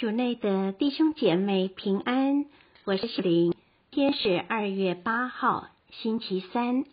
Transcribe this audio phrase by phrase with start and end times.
[0.00, 2.46] 主内的弟兄姐妹平安，
[2.86, 3.52] 我是希林。
[3.90, 6.86] 今天是二月八号，星期三。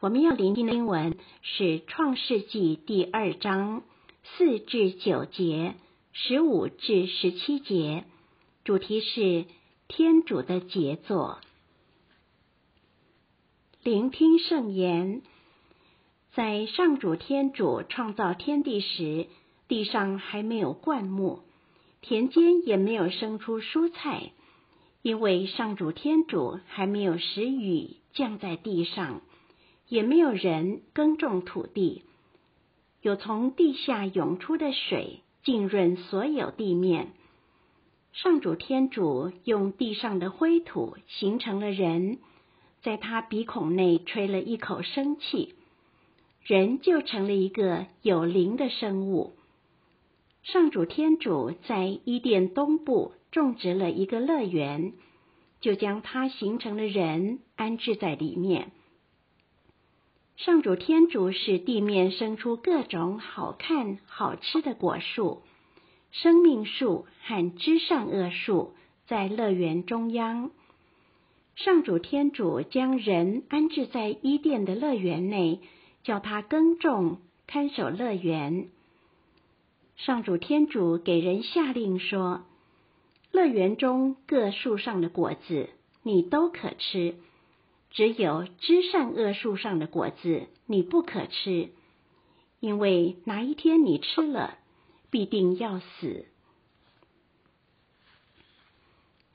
[0.00, 3.82] 我们要聆听的经文是《创世纪》第二章
[4.24, 5.74] 四至九节，
[6.14, 8.04] 十五至十七节，
[8.64, 9.44] 主题是
[9.86, 11.40] 天主的杰作。
[13.82, 15.20] 聆听圣言，
[16.32, 19.26] 在上主天主创造天地时，
[19.68, 21.42] 地上还没有灌木。
[22.02, 24.32] 田间也没有生出蔬菜，
[25.02, 29.20] 因为上主天主还没有使雨降在地上，
[29.88, 32.02] 也没有人耕种土地，
[33.02, 37.12] 有从地下涌出的水浸润所有地面。
[38.12, 42.18] 上主天主用地上的灰土形成了人，
[42.82, 45.54] 在他鼻孔内吹了一口生气，
[46.42, 49.34] 人就成了一个有灵的生物。
[50.42, 54.94] 上主天主在伊甸东部种植了一个乐园，
[55.60, 58.72] 就将它形成了人安置在里面。
[60.36, 65.42] 上主天主使地面生出各种好看好吃的果树，
[66.10, 68.72] 生命树和知善恶树
[69.06, 70.50] 在乐园中央。
[71.56, 75.60] 上主天主将人安置在伊甸的乐园内，
[76.02, 78.70] 叫他耕种看守乐园。
[80.04, 82.46] 上主天主给人下令说
[83.32, 85.68] ：“乐园中各树上的果子
[86.02, 87.16] 你都可吃，
[87.90, 91.68] 只有知善恶树上的果子你不可吃，
[92.60, 94.56] 因为哪一天你吃了，
[95.10, 96.24] 必定要死。”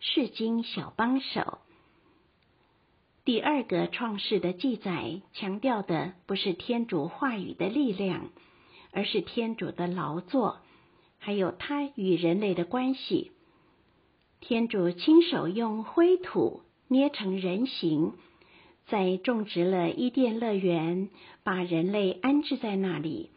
[0.00, 1.58] 释经小帮手，
[3.26, 8.30] 第二个创世的记载强调的不是天主话语的力量。
[8.94, 10.58] 而是天主的劳作，
[11.18, 13.32] 还有他与人类的关系。
[14.40, 18.12] 天主亲手用灰土捏成人形，
[18.86, 21.08] 在种植了伊甸乐园，
[21.42, 23.30] 把人类安置在那里，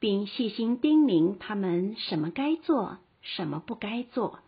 [0.00, 4.40] 并细心叮咛他们什么该做，什么不该做。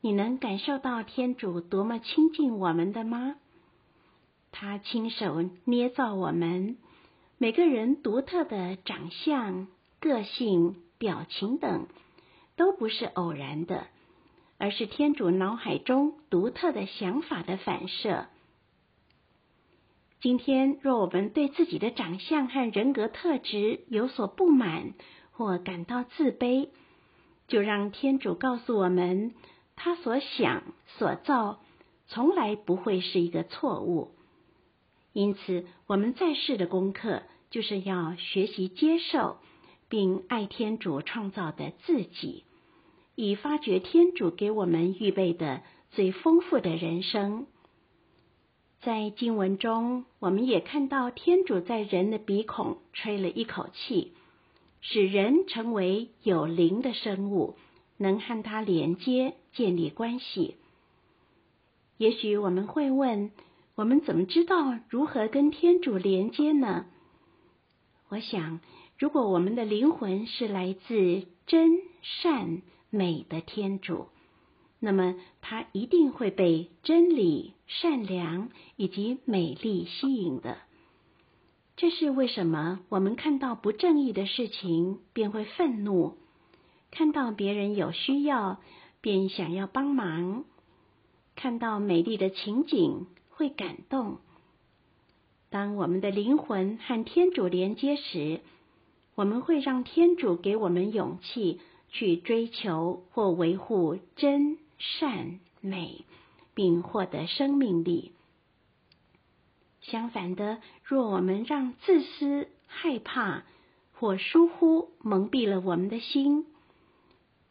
[0.00, 3.36] 你能感受到天主多么亲近我们的吗？
[4.52, 6.78] 他亲手捏造我们。
[7.42, 9.66] 每个人独特的长相、
[9.98, 11.86] 个性、表情等，
[12.54, 13.86] 都不是偶然的，
[14.58, 18.26] 而是天主脑海中独特的想法的反射。
[20.20, 24.92] 今天，若我们对自己的长相和人格特质有所不满
[25.30, 26.68] 或感到自卑，
[27.48, 29.32] 就让天主告诉我们，
[29.76, 30.62] 他所想
[30.98, 31.58] 所造
[32.06, 34.10] 从来不会是一个错误。
[35.14, 39.38] 因此，我们在世的功课就是要学习接受
[39.88, 42.44] 并爱天主创造的自己，
[43.16, 47.46] 以发掘天主给我们预备的最丰富的人生。
[48.80, 54.12] 在经文中，我们也看到天主在人的鼻孔吹了一口气，
[54.80, 57.56] 使人成为有灵的生物，
[57.98, 60.56] 能和他连接、建立关系。
[61.98, 63.32] 也许我们会问，
[63.74, 66.86] 我们怎么知道如何跟天主连接呢？
[68.10, 68.60] 我想，
[68.98, 72.60] 如果我们的灵魂是来自真善
[72.90, 74.08] 美的天主，
[74.78, 80.58] 那么他一定会被真理、善良以及美丽吸引的。
[81.76, 86.18] 这是为什么我们看到不正义的事情便会愤怒，
[86.90, 88.60] 看到别人有需要
[89.00, 90.44] 便想要帮忙，
[91.36, 93.06] 看到美丽的情景。
[93.40, 94.18] 会感动。
[95.50, 98.40] 当我们的灵魂和天主连接时，
[99.16, 106.04] 我们会让天主给我们勇气去追求或维护真善美，
[106.54, 108.12] 并获得生命力。
[109.82, 113.42] 相反的，若我们让自私、害怕
[113.92, 116.46] 或疏忽蒙蔽了我们的心，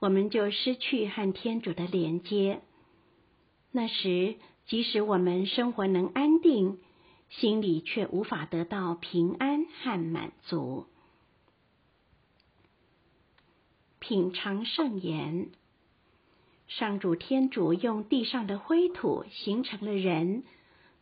[0.00, 2.60] 我们就失去和天主的连接。
[3.72, 4.34] 那时，
[4.66, 6.78] 即使我们生活能安定，
[7.28, 10.86] 心里却无法得到平安和满足。
[13.98, 15.48] 品尝圣言，
[16.68, 20.44] 上主天主用地上的灰土形成了人，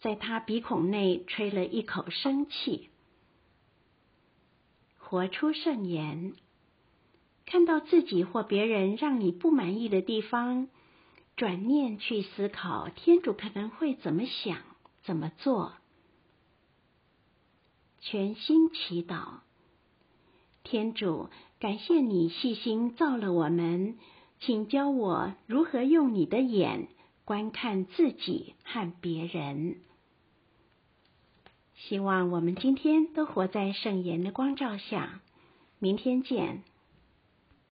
[0.00, 2.88] 在他鼻孔内吹了一口生气。
[4.98, 6.34] 活出圣言，
[7.44, 10.68] 看到自己或别人让你不满意的地方。
[11.36, 14.58] 转念去思考，天主可能会怎么想、
[15.04, 15.74] 怎么做。
[18.00, 19.40] 全心祈祷，
[20.62, 21.28] 天主，
[21.58, 23.98] 感谢你细心造了我们，
[24.40, 26.88] 请教我如何用你的眼
[27.24, 29.76] 观看自己和别人。
[31.74, 35.20] 希望我们今天都活在圣言的光照下。
[35.78, 36.62] 明天见。